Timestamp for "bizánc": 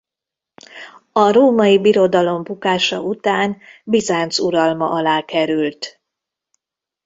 3.83-4.39